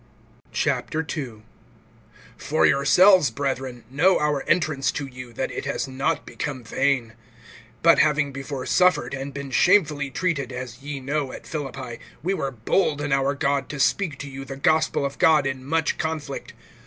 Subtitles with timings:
[0.65, 1.43] II.
[2.35, 7.13] FOR yourselves, brethren, know our entrance to you, that it has not become vain.
[7.83, 12.49] (2)But having before suffered, and been shamefully treated, as ye know, at Philippi, we were
[12.49, 16.53] bold in our God to speak to you the gospel of God in much conflict.